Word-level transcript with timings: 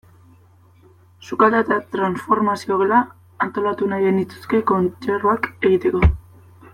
Sukaldea 1.27 1.59
eta 1.65 1.75
transformazio 1.97 2.79
gela 2.81 3.01
antolatu 3.47 3.91
nahi 3.95 4.07
genituzke 4.09 4.63
kontserbak 4.73 5.51
egiteko. 5.71 6.03